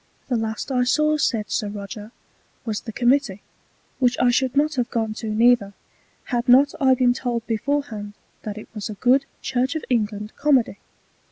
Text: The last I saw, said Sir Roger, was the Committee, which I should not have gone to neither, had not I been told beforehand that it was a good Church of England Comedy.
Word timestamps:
The 0.29 0.35
last 0.35 0.71
I 0.71 0.83
saw, 0.83 1.19
said 1.19 1.51
Sir 1.51 1.67
Roger, 1.69 2.11
was 2.65 2.79
the 2.81 2.91
Committee, 2.91 3.43
which 3.99 4.17
I 4.17 4.31
should 4.31 4.57
not 4.57 4.73
have 4.73 4.89
gone 4.89 5.13
to 5.13 5.29
neither, 5.29 5.73
had 6.23 6.49
not 6.49 6.73
I 6.81 6.95
been 6.95 7.13
told 7.13 7.45
beforehand 7.45 8.13
that 8.41 8.57
it 8.57 8.67
was 8.73 8.89
a 8.89 8.95
good 8.95 9.25
Church 9.43 9.75
of 9.75 9.85
England 9.91 10.33
Comedy. 10.35 10.79